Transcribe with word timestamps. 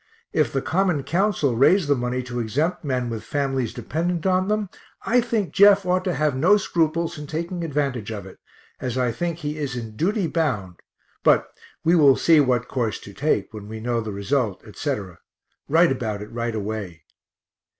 If 0.33 0.51
the 0.51 0.63
Common 0.63 1.03
Council 1.03 1.55
raise 1.55 1.85
the 1.87 1.93
money 1.93 2.23
to 2.23 2.39
exempt 2.39 2.83
men 2.83 3.07
with 3.11 3.23
families 3.23 3.71
dependent 3.71 4.25
on 4.25 4.47
them, 4.47 4.67
I 5.03 5.21
think 5.21 5.53
Jeff 5.53 5.85
ought 5.85 6.03
to 6.05 6.15
have 6.15 6.35
no 6.35 6.57
scruples 6.57 7.19
in 7.19 7.27
taking 7.27 7.63
advantage 7.63 8.09
of 8.11 8.25
it, 8.25 8.39
as 8.79 8.97
I 8.97 9.11
think 9.11 9.37
he 9.37 9.59
is 9.59 9.75
in 9.75 9.95
duty 9.95 10.25
bound 10.25 10.79
but 11.23 11.51
we 11.83 11.93
will 11.95 12.15
see 12.15 12.39
what 12.39 12.67
course 12.67 12.99
to 13.01 13.13
take, 13.13 13.53
when 13.53 13.67
we 13.67 13.79
know 13.79 14.01
the 14.01 14.11
result, 14.11 14.63
etc.; 14.65 15.19
write 15.69 15.91
about 15.91 16.23
it 16.23 16.31
right 16.31 16.55
away. 16.55 17.03